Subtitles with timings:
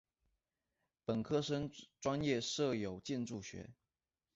[1.05, 3.69] 本科生专业设有建筑学。